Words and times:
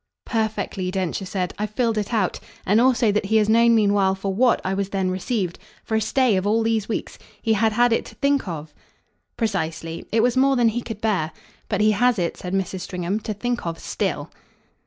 "Perfectly," 0.25 0.89
Densher 0.89 1.27
said 1.27 1.53
"I've 1.59 1.69
filled 1.75 1.95
it 1.95 2.11
out. 2.11 2.39
And 2.65 2.81
also 2.81 3.11
that 3.11 3.25
he 3.25 3.35
has 3.35 3.47
known 3.47 3.75
meanwhile 3.75 4.15
for 4.15 4.33
WHAT 4.33 4.59
I 4.65 4.73
was 4.73 4.89
then 4.89 5.11
received. 5.11 5.59
For 5.83 5.93
a 5.93 6.01
stay 6.01 6.35
of 6.37 6.47
all 6.47 6.63
these 6.63 6.89
weeks. 6.89 7.19
He 7.39 7.53
had 7.53 7.73
had 7.73 7.93
it 7.93 8.05
to 8.05 8.15
think 8.15 8.47
of." 8.47 8.73
"Precisely 9.37 10.07
it 10.11 10.23
was 10.23 10.35
more 10.35 10.55
than 10.55 10.69
he 10.69 10.81
could 10.81 11.01
bear. 11.01 11.31
But 11.69 11.81
he 11.81 11.91
has 11.91 12.17
it," 12.17 12.35
said 12.35 12.55
Mrs. 12.55 12.79
Stringham, 12.79 13.19
"to 13.19 13.33
think 13.35 13.63
of 13.67 13.77
still." 13.77 14.31